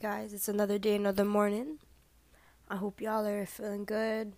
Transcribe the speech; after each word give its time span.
Guys, 0.00 0.32
it's 0.32 0.46
another 0.46 0.78
day, 0.78 0.94
another 0.94 1.24
morning. 1.24 1.78
I 2.68 2.76
hope 2.76 3.00
y'all 3.00 3.26
are 3.26 3.46
feeling 3.46 3.84
good. 3.84 4.32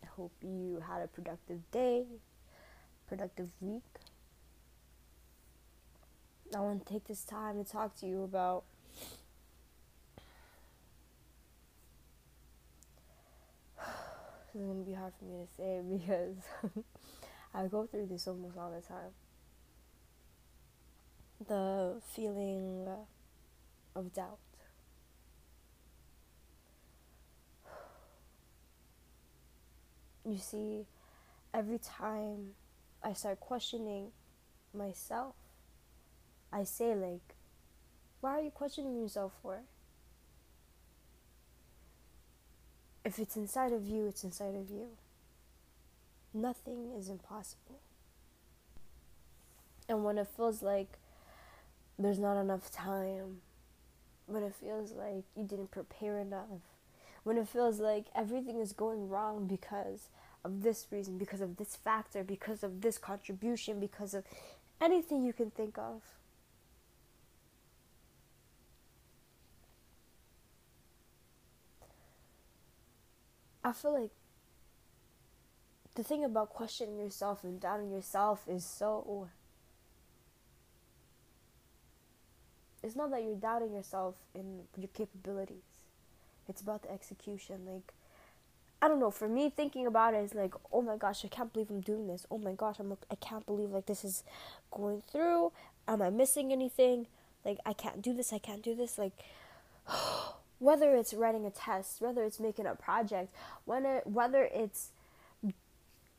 I 0.00 0.06
hope 0.06 0.30
you 0.42 0.80
had 0.86 1.02
a 1.02 1.08
productive 1.08 1.68
day, 1.72 2.04
productive 3.08 3.48
week. 3.60 3.82
I 6.54 6.60
want 6.60 6.86
to 6.86 6.92
take 6.92 7.08
this 7.08 7.24
time 7.24 7.64
to 7.64 7.68
talk 7.68 7.98
to 8.00 8.06
you 8.06 8.22
about 8.22 8.62
this 14.54 14.62
is 14.62 14.68
to 14.68 14.84
be 14.86 14.92
hard 14.92 15.14
for 15.18 15.24
me 15.24 15.46
to 15.46 15.48
say 15.56 15.80
because 15.98 16.36
I 17.52 17.66
go 17.66 17.86
through 17.86 18.06
this 18.06 18.28
almost 18.28 18.56
all 18.56 18.70
the 18.70 18.86
time. 18.86 19.10
The 21.48 22.00
feeling 22.14 22.86
uh, 22.86 23.04
of 23.94 24.12
doubt. 24.12 24.38
You 30.26 30.38
see, 30.38 30.86
every 31.52 31.78
time 31.78 32.52
I 33.02 33.12
start 33.12 33.40
questioning 33.40 34.08
myself, 34.72 35.34
I 36.50 36.64
say, 36.64 36.94
like, 36.94 37.34
why 38.20 38.38
are 38.38 38.40
you 38.40 38.50
questioning 38.50 38.96
yourself 38.96 39.32
for? 39.42 39.60
If 43.04 43.18
it's 43.18 43.36
inside 43.36 43.72
of 43.72 43.86
you, 43.86 44.06
it's 44.06 44.24
inside 44.24 44.54
of 44.54 44.70
you. 44.70 44.88
Nothing 46.32 46.92
is 46.98 47.10
impossible. 47.10 47.80
And 49.88 50.04
when 50.04 50.16
it 50.16 50.28
feels 50.34 50.62
like 50.62 50.98
there's 51.98 52.18
not 52.18 52.40
enough 52.40 52.70
time, 52.70 53.42
when 54.26 54.42
it 54.42 54.54
feels 54.54 54.92
like 54.92 55.24
you 55.36 55.44
didn't 55.44 55.70
prepare 55.70 56.18
enough, 56.18 56.60
when 57.22 57.36
it 57.36 57.48
feels 57.48 57.78
like 57.78 58.06
everything 58.14 58.58
is 58.58 58.72
going 58.72 59.08
wrong 59.08 59.46
because 59.46 60.08
of 60.44 60.62
this 60.62 60.86
reason, 60.90 61.18
because 61.18 61.40
of 61.40 61.56
this 61.56 61.76
factor, 61.76 62.22
because 62.22 62.62
of 62.62 62.82
this 62.82 62.98
contribution, 62.98 63.80
because 63.80 64.14
of 64.14 64.24
anything 64.80 65.22
you 65.22 65.32
can 65.32 65.50
think 65.50 65.78
of. 65.78 66.02
I 73.62 73.72
feel 73.72 73.98
like 73.98 74.10
the 75.94 76.02
thing 76.02 76.22
about 76.22 76.50
questioning 76.50 76.98
yourself 76.98 77.44
and 77.44 77.58
doubting 77.58 77.90
yourself 77.90 78.44
is 78.46 78.64
so 78.64 79.28
it's 82.84 82.94
not 82.94 83.10
that 83.10 83.22
you're 83.22 83.34
doubting 83.34 83.72
yourself 83.72 84.14
in 84.34 84.60
your 84.76 84.88
capabilities. 84.92 85.64
It's 86.48 86.60
about 86.60 86.82
the 86.82 86.92
execution. 86.92 87.60
Like, 87.66 87.94
I 88.82 88.88
don't 88.88 89.00
know. 89.00 89.10
For 89.10 89.26
me, 89.26 89.48
thinking 89.48 89.86
about 89.86 90.12
it 90.12 90.18
is 90.18 90.34
like, 90.34 90.54
oh 90.70 90.82
my 90.82 90.98
gosh, 90.98 91.24
I 91.24 91.28
can't 91.28 91.50
believe 91.50 91.70
I'm 91.70 91.80
doing 91.80 92.06
this. 92.06 92.26
Oh 92.30 92.36
my 92.36 92.52
gosh, 92.52 92.76
I'm. 92.78 92.94
I 93.10 93.14
can't 93.14 93.46
believe 93.46 93.70
like 93.70 93.86
this 93.86 94.04
is 94.04 94.22
going 94.70 95.02
through. 95.10 95.52
Am 95.88 96.02
I 96.02 96.10
missing 96.10 96.52
anything? 96.52 97.06
Like, 97.42 97.58
I 97.64 97.72
can't 97.72 98.02
do 98.02 98.12
this. 98.12 98.32
I 98.32 98.38
can't 98.38 98.62
do 98.62 98.74
this. 98.74 98.98
Like, 98.98 99.12
whether 100.58 100.94
it's 100.94 101.14
writing 101.14 101.46
a 101.46 101.50
test, 101.50 102.02
whether 102.02 102.22
it's 102.22 102.38
making 102.38 102.66
a 102.66 102.74
project, 102.74 103.32
whether 103.64 104.02
whether 104.04 104.44
it's 104.52 104.90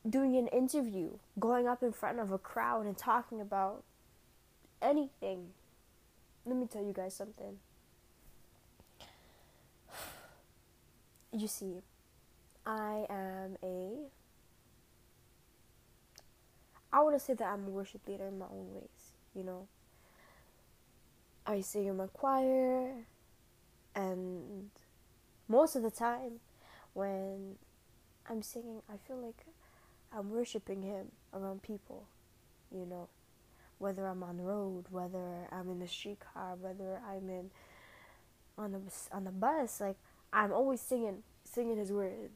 doing 0.08 0.36
an 0.36 0.48
interview, 0.48 1.10
going 1.38 1.68
up 1.68 1.82
in 1.82 1.92
front 1.92 2.18
of 2.18 2.32
a 2.32 2.38
crowd 2.38 2.86
and 2.86 2.98
talking 2.98 3.40
about 3.40 3.84
anything 4.82 5.50
let 6.46 6.56
me 6.56 6.66
tell 6.66 6.82
you 6.82 6.92
guys 6.92 7.14
something. 7.14 7.58
You 11.32 11.48
see, 11.48 11.82
I 12.64 13.04
am 13.10 13.58
a. 13.62 13.90
I 16.90 17.00
want 17.00 17.14
to 17.14 17.20
say 17.20 17.34
that 17.34 17.44
I'm 17.44 17.66
a 17.66 17.70
worship 17.70 18.08
leader 18.08 18.28
in 18.28 18.38
my 18.38 18.46
own 18.46 18.72
ways, 18.72 19.12
you 19.34 19.42
know. 19.42 19.66
I 21.46 21.60
sing 21.60 21.86
in 21.86 21.96
my 21.96 22.06
choir, 22.06 23.04
and 23.94 24.70
most 25.46 25.76
of 25.76 25.82
the 25.82 25.90
time, 25.90 26.40
when 26.94 27.56
I'm 28.30 28.40
singing, 28.40 28.80
I 28.88 28.94
feel 29.06 29.18
like 29.18 29.44
I'm 30.16 30.30
worshiping 30.30 30.82
Him 30.82 31.08
around 31.34 31.62
people, 31.62 32.06
you 32.72 32.86
know 32.86 33.08
whether 33.78 34.06
I'm 34.06 34.22
on 34.22 34.38
the 34.38 34.42
road, 34.42 34.86
whether 34.90 35.46
I'm 35.52 35.70
in 35.70 35.80
the 35.80 35.88
streetcar, 35.88 36.56
whether 36.60 37.00
I'm 37.08 37.28
in 37.28 37.50
on 38.58 38.72
the 38.72 38.80
on 39.12 39.24
the 39.24 39.30
bus, 39.30 39.80
like 39.80 39.96
I'm 40.32 40.52
always 40.52 40.80
singing 40.80 41.22
singing 41.44 41.76
his 41.76 41.92
word. 41.92 42.30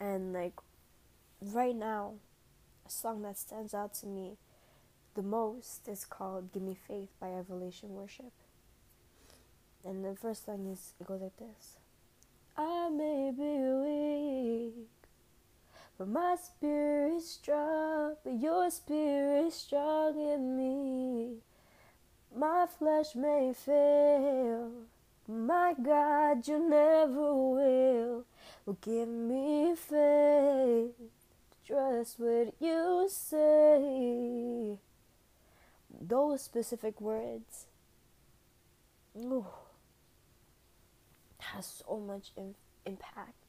And 0.00 0.32
like 0.32 0.54
right 1.40 1.76
now, 1.76 2.14
a 2.86 2.90
song 2.90 3.22
that 3.22 3.38
stands 3.38 3.74
out 3.74 3.94
to 3.94 4.06
me 4.06 4.36
the 5.14 5.22
most 5.22 5.88
is 5.88 6.04
called 6.04 6.52
Give 6.52 6.62
Me 6.62 6.76
Faith 6.86 7.08
by 7.20 7.28
Elevation 7.28 7.94
Worship. 7.94 8.32
And 9.84 10.04
the 10.04 10.14
first 10.14 10.48
line 10.48 10.66
is 10.72 10.94
it 11.00 11.06
goes 11.06 11.20
like 11.20 11.36
this. 11.36 11.76
I 12.56 12.88
may 12.88 13.30
be 13.30 14.74
weak 14.74 14.88
but 15.98 16.08
my 16.08 16.36
spirit 16.36 17.16
is 17.16 17.30
strong, 17.30 17.95
but 18.24 18.34
your 18.40 18.70
spirit 18.70 19.52
strong 19.52 20.18
in 20.18 20.56
me. 20.56 21.36
My 22.36 22.66
flesh 22.66 23.14
may 23.14 23.52
fail, 23.54 24.70
my 25.26 25.74
God, 25.82 26.46
you 26.46 26.58
never 26.58 27.34
will. 27.34 28.24
Will 28.64 28.78
give 28.80 29.08
me 29.08 29.74
faith 29.74 30.92
trust 31.66 32.18
what 32.18 32.54
you 32.60 33.08
say. 33.10 34.78
Those 36.00 36.42
specific 36.42 37.00
words, 37.00 37.66
ooh, 39.16 39.46
has 41.38 41.82
so 41.86 41.98
much 41.98 42.32
impact 42.84 43.45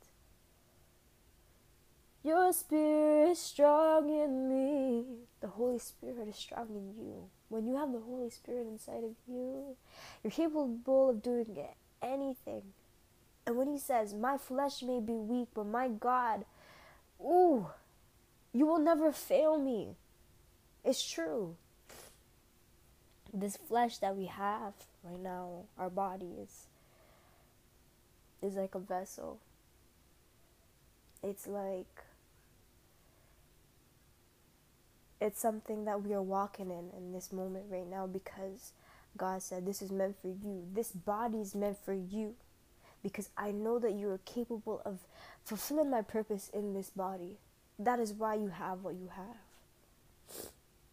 your 2.24 2.52
spirit 2.54 3.32
is 3.32 3.40
strong 3.40 4.10
in 4.10 4.50
me. 4.50 5.06
The 5.42 5.48
Holy 5.48 5.80
Spirit 5.80 6.28
is 6.28 6.36
strong 6.36 6.68
in 6.70 7.04
you. 7.04 7.30
When 7.50 7.68
you 7.68 7.78
have 7.78 7.92
the 7.92 8.00
Holy 8.00 8.30
Spirit 8.30 8.68
inside 8.68 9.04
of 9.04 9.16
you, 9.28 9.76
you're 10.24 10.32
capable 10.32 11.10
of 11.10 11.22
doing 11.22 11.58
anything. 12.02 12.64
And 13.46 13.56
when 13.56 13.68
he 13.68 13.80
says, 13.80 14.14
My 14.14 14.38
flesh 14.38 14.84
may 14.84 15.00
be 15.00 15.14
weak, 15.14 15.48
but 15.54 15.66
my 15.66 15.88
God, 15.88 16.44
ooh, 17.22 17.68
you 18.54 18.66
will 18.66 18.80
never 18.80 19.12
fail 19.12 19.58
me. 19.58 19.96
It's 20.84 21.08
true. 21.08 21.56
This 23.34 23.56
flesh 23.56 23.98
that 24.00 24.16
we 24.16 24.26
have 24.26 24.74
right 25.04 25.20
now, 25.20 25.66
our 25.78 25.90
body 25.90 26.32
is 26.42 26.68
is 28.42 28.56
like 28.56 28.76
a 28.76 28.80
vessel. 28.80 29.40
It's 31.24 31.48
like 31.48 32.04
it's 35.20 35.40
something 35.40 35.86
that 35.86 36.04
we 36.04 36.14
are 36.14 36.22
walking 36.22 36.70
in 36.70 36.90
in 36.96 37.12
this 37.12 37.32
moment 37.32 37.66
right 37.70 37.88
now 37.90 38.08
because 38.08 38.74
God 39.18 39.42
said 39.42 39.66
this 39.66 39.82
is 39.82 39.92
meant 39.92 40.16
for 40.22 40.28
you. 40.28 40.66
This 40.74 40.92
body 40.92 41.40
is 41.40 41.56
meant 41.56 41.78
for 41.84 41.94
you 41.94 42.36
because 43.02 43.30
I 43.38 43.52
know 43.52 43.80
that 43.80 43.94
you 43.94 44.10
are 44.10 44.20
capable 44.20 44.82
of 44.86 45.00
fulfilling 45.44 45.90
my 45.90 46.02
purpose 46.02 46.50
in 46.54 46.74
this 46.74 46.90
body. 46.90 47.38
That 47.80 48.00
is 48.00 48.14
why 48.14 48.36
you 48.36 48.50
have 48.50 48.84
what 48.84 48.96
you 48.96 49.10
have. 49.16 50.42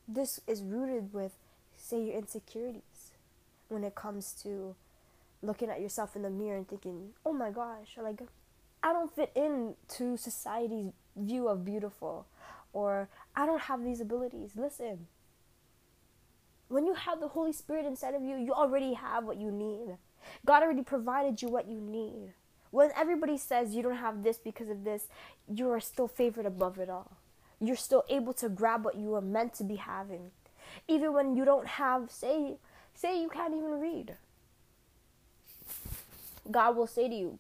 This 0.07 0.41
is 0.47 0.63
rooted 0.63 1.13
with, 1.13 1.33
say, 1.77 2.03
your 2.05 2.19
insecurities 2.19 3.13
when 3.69 3.85
it 3.85 3.95
comes 3.95 4.33
to 4.43 4.75
looking 5.43 5.71
at 5.71 5.81
yourself 5.81 6.15
in 6.15 6.23
the 6.23 6.31
mirror 6.31 6.57
and 6.57 6.69
thinking, 6.69 7.11
oh 7.25 7.33
my 7.33 7.51
gosh, 7.51 7.97
like, 8.03 8.21
I 8.83 8.93
don't 8.93 9.15
fit 9.15 9.33
into 9.35 10.17
society's 10.17 10.93
view 11.17 11.49
of 11.49 11.65
beautiful 11.65 12.27
or 12.75 13.09
I 13.35 13.47
don't 13.47 13.63
have 13.63 13.83
these 13.83 14.01
abilities. 14.01 14.51
Listen, 14.57 15.07
when 16.69 16.85
you 16.85 16.95
have 16.95 17.21
the 17.21 17.29
Holy 17.29 17.53
Spirit 17.53 17.87
inside 17.87 18.15
of 18.15 18.23
you, 18.23 18.37
you 18.37 18.53
already 18.53 18.93
have 18.95 19.25
what 19.25 19.41
you 19.41 19.51
need. 19.51 19.97
God 20.45 20.63
already 20.63 20.83
provided 20.83 21.41
you 21.41 21.49
what 21.49 21.69
you 21.69 21.81
need. 21.81 22.35
When 22.71 22.91
everybody 22.97 23.39
says 23.39 23.75
you 23.75 23.83
don't 23.83 23.97
have 23.97 24.25
this 24.25 24.37
because 24.37 24.69
of 24.69 24.83
this, 24.85 25.07
you 25.49 25.71
are 25.71 25.81
still 25.81 26.09
favored 26.09 26.45
above 26.45 26.79
it 26.79 26.91
all. 26.91 27.17
You're 27.61 27.77
still 27.77 28.03
able 28.11 28.33
to 28.35 28.49
grab 28.49 28.85
what 28.85 28.97
you 28.97 29.15
are 29.15 29.21
meant 29.21 29.55
to 29.55 29.65
be 29.65 29.77
having. 29.77 30.33
Even 30.89 31.13
when 31.13 31.37
you 31.37 31.45
don't 31.45 31.67
have, 31.67 32.11
say, 32.11 32.57
say 32.93 33.21
you 33.23 33.29
can't 33.29 33.55
even 33.55 33.81
read. 33.81 34.17
God 36.51 36.77
will 36.77 36.89
say 36.89 37.09
to 37.09 37.15
you, 37.15 37.39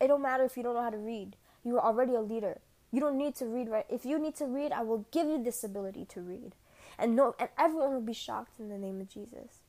it 0.00 0.08
don't 0.08 0.22
matter 0.22 0.44
if 0.44 0.56
you 0.56 0.62
don't 0.62 0.74
know 0.74 0.82
how 0.82 0.90
to 0.90 0.96
read. 0.96 1.36
You 1.62 1.76
are 1.76 1.84
already 1.84 2.14
a 2.14 2.20
leader. 2.22 2.58
You 2.92 3.00
don't 3.00 3.16
need 3.16 3.34
to 3.36 3.46
read 3.46 3.68
right. 3.68 3.86
If 3.88 4.04
you 4.04 4.18
need 4.18 4.36
to 4.36 4.44
read, 4.44 4.70
I 4.70 4.82
will 4.82 5.06
give 5.10 5.26
you 5.26 5.42
this 5.42 5.64
ability 5.64 6.04
to 6.10 6.20
read. 6.20 6.52
And 6.98 7.16
no 7.16 7.34
and 7.38 7.48
everyone 7.58 7.94
will 7.94 8.02
be 8.02 8.12
shocked 8.12 8.60
in 8.60 8.68
the 8.68 8.78
name 8.78 9.00
of 9.00 9.08
Jesus. 9.08 9.60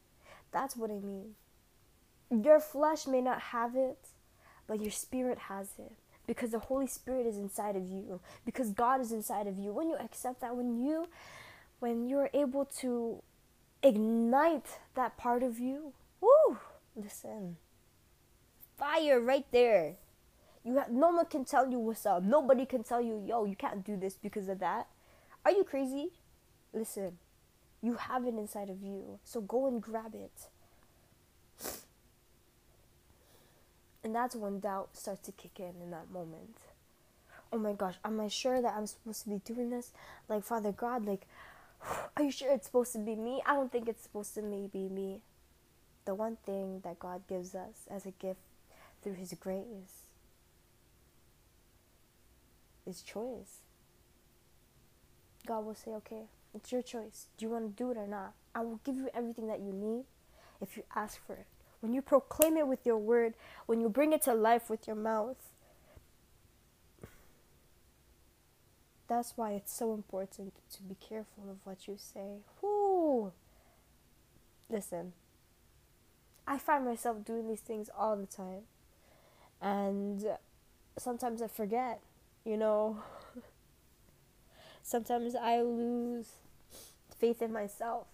That's 0.51 0.75
what 0.75 0.91
I 0.91 0.99
mean. 0.99 1.35
Your 2.29 2.59
flesh 2.59 3.07
may 3.07 3.21
not 3.21 3.39
have 3.39 3.75
it, 3.75 4.09
but 4.67 4.81
your 4.81 4.91
spirit 4.91 5.37
has 5.49 5.69
it 5.79 5.93
because 6.27 6.51
the 6.51 6.59
Holy 6.59 6.87
Spirit 6.87 7.25
is 7.25 7.37
inside 7.37 7.75
of 7.75 7.87
you, 7.87 8.19
because 8.45 8.71
God 8.71 9.01
is 9.01 9.11
inside 9.11 9.47
of 9.47 9.57
you. 9.57 9.71
When 9.73 9.89
you 9.89 9.95
accept 9.95 10.41
that, 10.41 10.55
when 10.55 10.83
you 10.83 11.07
when 11.79 12.07
you're 12.07 12.29
able 12.33 12.65
to 12.65 13.21
ignite 13.81 14.79
that 14.95 15.17
part 15.17 15.43
of 15.43 15.59
you, 15.59 15.93
woo, 16.21 16.57
listen. 16.95 17.57
Fire 18.77 19.19
right 19.19 19.45
there. 19.51 19.95
You 20.63 20.77
have, 20.77 20.91
no 20.91 21.09
one 21.09 21.25
can 21.25 21.43
tell 21.43 21.69
you 21.69 21.79
what's 21.79 22.05
up. 22.05 22.23
Nobody 22.23 22.65
can 22.65 22.83
tell 22.83 23.01
you, 23.01 23.21
yo, 23.25 23.43
you 23.45 23.55
can't 23.55 23.83
do 23.83 23.97
this 23.97 24.13
because 24.13 24.47
of 24.47 24.59
that. 24.59 24.87
Are 25.43 25.51
you 25.51 25.63
crazy? 25.63 26.11
Listen, 26.73 27.17
you 27.81 27.95
have 27.95 28.25
it 28.25 28.35
inside 28.35 28.69
of 28.69 28.81
you. 28.81 29.19
So 29.25 29.41
go 29.41 29.67
and 29.67 29.81
grab 29.81 30.15
it. 30.15 30.47
And 34.03 34.15
that's 34.15 34.35
when 34.35 34.59
doubt 34.59 34.95
starts 34.95 35.21
to 35.23 35.31
kick 35.33 35.59
in 35.59 35.81
in 35.81 35.91
that 35.91 36.09
moment. 36.11 36.57
Oh 37.51 37.57
my 37.57 37.73
gosh, 37.73 37.95
am 38.03 38.19
I 38.19 38.29
sure 38.29 38.61
that 38.61 38.73
I'm 38.75 38.87
supposed 38.87 39.23
to 39.23 39.29
be 39.29 39.41
doing 39.45 39.69
this? 39.69 39.91
Like, 40.27 40.43
Father 40.43 40.71
God, 40.71 41.05
like, 41.05 41.27
are 42.17 42.23
you 42.23 42.31
sure 42.31 42.51
it's 42.51 42.67
supposed 42.67 42.93
to 42.93 42.99
be 42.99 43.15
me? 43.15 43.41
I 43.45 43.53
don't 43.53 43.71
think 43.71 43.87
it's 43.87 44.03
supposed 44.03 44.33
to 44.35 44.41
be 44.41 44.89
me. 44.89 45.21
The 46.05 46.15
one 46.15 46.37
thing 46.45 46.81
that 46.83 46.99
God 46.99 47.21
gives 47.27 47.53
us 47.53 47.85
as 47.89 48.05
a 48.05 48.11
gift 48.11 48.41
through 49.01 49.13
His 49.13 49.33
grace 49.39 50.02
is 52.85 53.01
choice. 53.01 53.61
God 55.45 55.65
will 55.65 55.75
say, 55.75 55.91
okay, 55.91 56.23
it's 56.53 56.71
your 56.71 56.81
choice. 56.81 57.27
Do 57.37 57.45
you 57.45 57.51
want 57.51 57.75
to 57.75 57.83
do 57.83 57.91
it 57.91 57.97
or 57.97 58.07
not? 58.07 58.33
I 58.55 58.61
will 58.61 58.79
give 58.83 58.95
you 58.95 59.09
everything 59.13 59.47
that 59.47 59.59
you 59.59 59.73
need 59.73 60.05
if 60.61 60.77
you 60.77 60.83
ask 60.95 61.19
for 61.25 61.33
it 61.33 61.47
when 61.83 61.93
you 61.93 62.01
proclaim 62.01 62.55
it 62.55 62.65
with 62.65 62.85
your 62.85 62.97
word, 62.97 63.33
when 63.65 63.81
you 63.81 63.89
bring 63.89 64.13
it 64.13 64.21
to 64.21 64.33
life 64.33 64.69
with 64.69 64.87
your 64.87 64.95
mouth. 64.95 65.35
That's 69.09 69.33
why 69.35 69.51
it's 69.51 69.73
so 69.75 69.93
important 69.93 70.53
to 70.75 70.81
be 70.81 70.95
careful 70.95 71.43
of 71.51 71.57
what 71.65 71.85
you 71.85 71.97
say. 71.97 72.37
Whoo! 72.61 73.33
Listen, 74.69 75.11
I 76.47 76.57
find 76.57 76.85
myself 76.85 77.25
doing 77.25 77.49
these 77.49 77.59
things 77.59 77.89
all 77.97 78.15
the 78.15 78.27
time. 78.27 78.61
And 79.61 80.25
sometimes 80.97 81.41
I 81.41 81.47
forget, 81.47 81.99
you 82.45 82.57
know. 82.57 83.03
sometimes 84.83 85.35
I 85.35 85.61
lose 85.61 86.27
faith 87.17 87.41
in 87.41 87.53
myself 87.53 88.07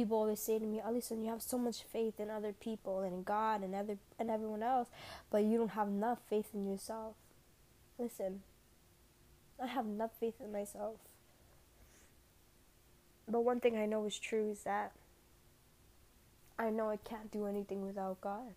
people 0.00 0.16
always 0.16 0.40
say 0.40 0.58
to 0.58 0.64
me, 0.64 0.80
Alison, 0.80 1.22
you 1.22 1.30
have 1.30 1.42
so 1.42 1.58
much 1.58 1.82
faith 1.82 2.18
in 2.18 2.30
other 2.30 2.52
people 2.52 3.00
and 3.00 3.12
in 3.12 3.22
God 3.22 3.62
and 3.62 3.74
other 3.74 3.98
and 4.18 4.30
everyone 4.30 4.62
else, 4.62 4.88
but 5.30 5.44
you 5.44 5.58
don't 5.58 5.72
have 5.72 5.88
enough 5.88 6.18
faith 6.28 6.48
in 6.54 6.64
yourself. 6.64 7.14
Listen, 7.98 8.40
I 9.62 9.66
have 9.66 9.84
enough 9.84 10.12
faith 10.18 10.40
in 10.42 10.52
myself. 10.52 10.96
But 13.28 13.40
one 13.40 13.60
thing 13.60 13.76
I 13.76 13.86
know 13.86 14.06
is 14.06 14.18
true 14.18 14.50
is 14.50 14.62
that 14.64 14.92
I 16.58 16.70
know 16.70 16.88
I 16.88 16.96
can't 16.96 17.30
do 17.30 17.46
anything 17.46 17.86
without 17.86 18.20
God. 18.20 18.54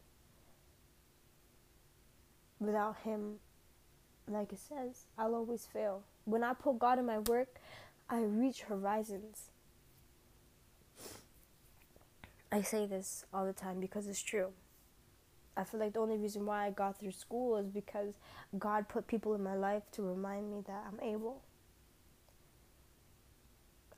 Without 2.59 2.97
Him, 3.03 3.39
like 4.27 4.53
it 4.53 4.59
says, 4.59 5.05
I'll 5.17 5.35
always 5.35 5.65
fail. 5.65 6.03
When 6.25 6.43
I 6.43 6.53
put 6.53 6.79
God 6.79 6.99
in 6.99 7.05
my 7.05 7.19
work, 7.19 7.59
I 8.09 8.21
reach 8.21 8.61
horizons. 8.61 9.49
I 12.51 12.61
say 12.61 12.85
this 12.85 13.25
all 13.33 13.45
the 13.45 13.53
time 13.53 13.79
because 13.79 14.07
it's 14.07 14.21
true. 14.21 14.51
I 15.55 15.63
feel 15.63 15.79
like 15.79 15.93
the 15.93 15.99
only 15.99 16.17
reason 16.17 16.45
why 16.45 16.65
I 16.65 16.71
got 16.71 16.99
through 16.99 17.11
school 17.11 17.57
is 17.57 17.67
because 17.67 18.15
God 18.57 18.87
put 18.87 19.07
people 19.07 19.35
in 19.35 19.43
my 19.43 19.55
life 19.55 19.83
to 19.93 20.01
remind 20.01 20.51
me 20.51 20.63
that 20.67 20.85
I'm 20.87 20.99
able. 20.99 21.41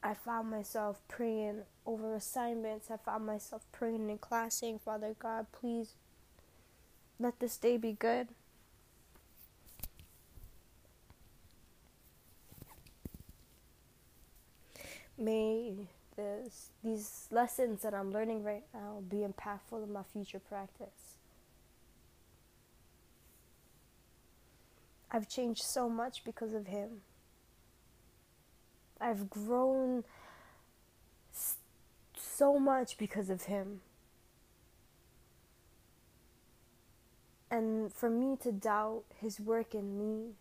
I 0.03 0.13
found 0.13 0.51
myself 0.51 1.01
praying 1.07 1.61
over 1.85 2.13
assignments. 2.15 2.91
I 2.91 2.97
found 2.97 3.25
myself 3.25 3.65
praying 3.71 4.09
in 4.09 4.17
class 4.17 4.55
saying, 4.55 4.79
Father 4.79 5.15
God, 5.17 5.47
please 5.51 5.93
let 7.19 7.39
this 7.39 7.57
day 7.57 7.77
be 7.77 7.93
good. 7.93 8.27
May 15.17 15.87
this 16.15 16.71
these 16.83 17.27
lessons 17.31 17.81
that 17.81 17.93
I'm 17.93 18.11
learning 18.11 18.43
right 18.43 18.63
now 18.73 19.01
be 19.09 19.17
impactful 19.17 19.83
in 19.83 19.91
my 19.91 20.03
future 20.03 20.39
practice. 20.39 21.17
I've 25.11 25.29
changed 25.29 25.63
so 25.63 25.89
much 25.89 26.23
because 26.23 26.53
of 26.53 26.67
him. 26.67 27.01
I've 28.99 29.29
grown 29.29 30.03
so 32.17 32.59
much 32.59 32.97
because 32.97 33.29
of 33.29 33.43
him. 33.43 33.81
And 37.49 37.93
for 37.93 38.09
me 38.09 38.35
to 38.41 38.51
doubt 38.51 39.03
his 39.21 39.39
work 39.39 39.73
in 39.73 39.97
me 39.97 40.31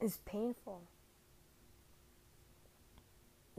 is 0.00 0.18
painful 0.26 0.82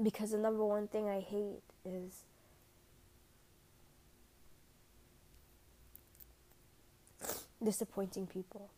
because 0.02 0.32
the 0.32 0.38
number 0.38 0.64
one 0.66 0.88
thing 0.88 1.08
I 1.08 1.20
hate 1.20 1.62
is 1.86 2.24
disappointing 7.64 8.28
people. 8.28 8.70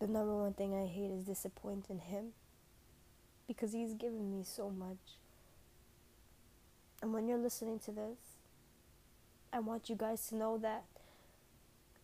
The 0.00 0.06
number 0.06 0.34
one 0.36 0.54
thing 0.54 0.74
I 0.74 0.86
hate 0.86 1.10
is 1.10 1.24
disappointing 1.24 1.98
him 1.98 2.28
because 3.46 3.72
he's 3.72 3.94
given 3.94 4.30
me 4.30 4.44
so 4.44 4.70
much. 4.70 4.96
And 7.02 7.12
when 7.12 7.28
you're 7.28 7.38
listening 7.38 7.78
to 7.80 7.90
this, 7.90 8.18
I 9.52 9.60
want 9.60 9.88
you 9.88 9.96
guys 9.96 10.26
to 10.28 10.36
know 10.36 10.58
that 10.58 10.84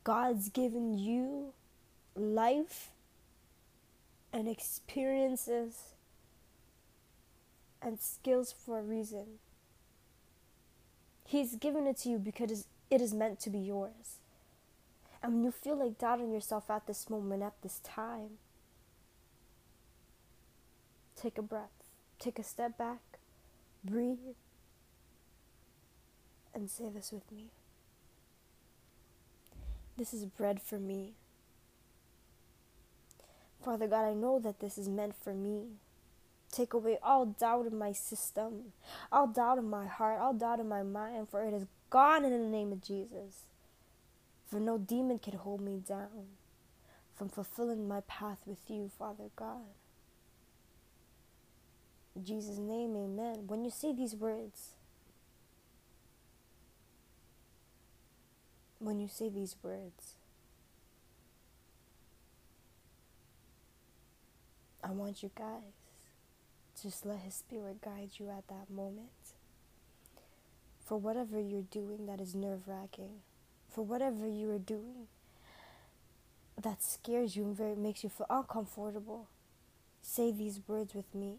God's 0.02 0.48
given 0.48 0.98
you 0.98 1.52
life 2.14 2.90
and 4.32 4.48
experiences 4.48 5.93
and 7.84 8.00
skills 8.00 8.52
for 8.52 8.78
a 8.78 8.82
reason. 8.82 9.38
He's 11.26 11.56
given 11.56 11.86
it 11.86 11.98
to 11.98 12.08
you 12.08 12.18
because 12.18 12.66
it 12.90 13.00
is 13.00 13.12
meant 13.14 13.38
to 13.40 13.50
be 13.50 13.58
yours. 13.58 14.18
And 15.22 15.34
when 15.34 15.44
you 15.44 15.50
feel 15.52 15.76
like 15.76 15.98
doubting 15.98 16.32
yourself 16.32 16.70
at 16.70 16.86
this 16.86 17.08
moment, 17.08 17.42
at 17.42 17.60
this 17.62 17.80
time, 17.84 18.38
take 21.16 21.38
a 21.38 21.42
breath, 21.42 21.84
take 22.18 22.38
a 22.38 22.42
step 22.42 22.76
back, 22.76 23.00
breathe, 23.82 24.18
and 26.54 26.70
say 26.70 26.88
this 26.88 27.12
with 27.12 27.30
me. 27.32 27.50
This 29.96 30.12
is 30.12 30.24
bread 30.24 30.60
for 30.60 30.78
me. 30.78 31.12
Father 33.62 33.86
God, 33.86 34.04
I 34.04 34.14
know 34.14 34.38
that 34.40 34.60
this 34.60 34.76
is 34.76 34.88
meant 34.88 35.14
for 35.14 35.32
me. 35.32 35.68
Take 36.54 36.72
away 36.72 36.98
all 37.02 37.26
doubt 37.26 37.66
in 37.66 37.76
my 37.76 37.90
system, 37.90 38.72
all 39.10 39.26
doubt 39.26 39.58
in 39.58 39.68
my 39.68 39.86
heart, 39.86 40.20
all 40.20 40.32
doubt 40.32 40.60
in 40.60 40.68
my 40.68 40.84
mind, 40.84 41.28
for 41.28 41.42
it 41.42 41.52
is 41.52 41.66
gone 41.90 42.24
in 42.24 42.30
the 42.30 42.38
name 42.38 42.70
of 42.70 42.80
Jesus. 42.80 43.46
For 44.46 44.60
no 44.60 44.78
demon 44.78 45.18
can 45.18 45.36
hold 45.36 45.60
me 45.60 45.82
down 45.84 46.28
from 47.16 47.28
fulfilling 47.28 47.88
my 47.88 48.02
path 48.02 48.38
with 48.46 48.60
you, 48.68 48.88
Father 48.96 49.30
God. 49.34 49.66
In 52.14 52.24
Jesus' 52.24 52.58
name, 52.58 52.94
amen. 52.94 53.48
When 53.48 53.64
you 53.64 53.70
say 53.72 53.92
these 53.92 54.14
words, 54.14 54.74
when 58.78 59.00
you 59.00 59.08
say 59.08 59.28
these 59.28 59.56
words, 59.60 60.14
I 64.84 64.92
want 64.92 65.20
you 65.24 65.32
guys 65.36 65.83
just 66.82 67.06
let 67.06 67.20
His 67.20 67.34
Spirit 67.34 67.80
guide 67.82 68.10
you 68.18 68.30
at 68.30 68.48
that 68.48 68.70
moment. 68.70 69.34
For 70.84 70.98
whatever 70.98 71.40
you're 71.40 71.62
doing 71.62 72.06
that 72.06 72.20
is 72.20 72.34
nerve 72.34 72.66
wracking, 72.66 73.20
for 73.68 73.82
whatever 73.82 74.26
you 74.26 74.50
are 74.50 74.58
doing 74.58 75.08
that 76.60 76.82
scares 76.82 77.36
you 77.36 77.44
and 77.44 77.56
very 77.56 77.74
makes 77.74 78.04
you 78.04 78.10
feel 78.10 78.26
uncomfortable, 78.30 79.28
say 80.02 80.30
these 80.30 80.60
words 80.66 80.94
with 80.94 81.12
me. 81.14 81.38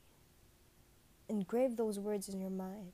Engrave 1.30 1.78
those 1.78 2.00
words 2.00 2.30
in 2.30 2.40
your 2.40 2.50
mind. 2.50 2.92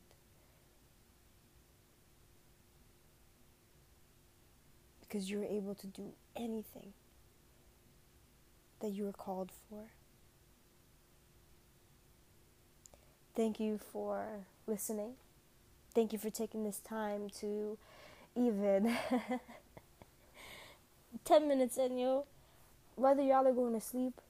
Because 5.02 5.30
you're 5.30 5.44
able 5.44 5.76
to 5.76 5.88
do 5.88 6.14
anything 6.36 6.94
that 8.80 8.90
you 8.90 9.08
are 9.08 9.14
called 9.14 9.52
for. 9.70 9.86
Thank 13.42 13.60
you 13.60 13.80
for 13.92 14.24
listening. 14.68 15.14
thank 15.96 16.14
you 16.14 16.20
for 16.20 16.30
taking 16.30 16.64
this 16.64 16.78
time 16.78 17.28
to 17.40 17.76
even 18.36 18.96
10 21.26 21.48
minutes 21.48 21.76
in, 21.80 21.98
yo. 21.98 22.26
Whether 22.96 23.24
y'all 23.24 23.48
are 23.48 23.52
going 23.52 23.74
to 23.74 23.82
sleep, 23.82 24.22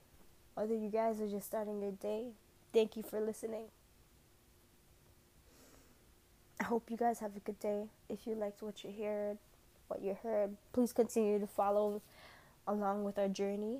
whether 0.53 0.73
you 0.73 0.89
guys 0.89 1.19
are 1.19 1.27
just 1.27 1.47
starting 1.47 1.81
your 1.81 1.91
day, 1.91 2.27
thank 2.71 2.95
you 2.95 3.03
for 3.03 3.19
listening. 3.19 3.65
I 6.61 6.63
hope 6.63 6.89
you 6.89 6.95
guys 6.95 7.19
have 7.19 7.35
a 7.35 7.41
good 7.41 7.59
day. 7.59 7.87
If 8.07 8.25
you 8.25 8.35
liked 8.35 8.61
what 8.61 8.81
you 8.85 8.93
heard, 8.97 9.37
what 9.89 10.01
you 10.01 10.17
heard, 10.23 10.55
please 10.71 10.93
continue 10.93 11.37
to 11.37 11.47
follow 11.47 12.01
along 12.65 13.03
with 13.03 13.19
our 13.19 13.27
journey. 13.27 13.79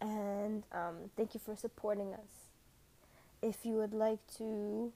And 0.00 0.64
um, 0.72 1.10
thank 1.16 1.34
you 1.34 1.40
for 1.46 1.54
supporting 1.54 2.14
us. 2.14 2.49
If 3.42 3.64
you 3.64 3.74
would 3.74 3.94
like 3.94 4.20
to 4.38 4.92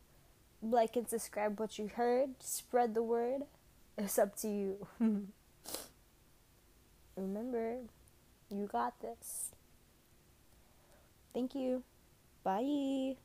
like 0.63 0.97
and 0.97 1.09
subscribe 1.09 1.59
what 1.59 1.79
you 1.79 1.89
heard, 1.89 2.31
spread 2.41 2.95
the 2.95 3.03
word. 3.03 3.43
It's 3.97 4.19
up 4.19 4.37
to 4.37 4.49
you. 4.49 4.87
Remember, 7.17 7.77
you 8.51 8.67
got 8.67 9.01
this. 9.01 9.51
Thank 11.33 11.55
you. 11.55 11.83
Bye. 12.43 13.17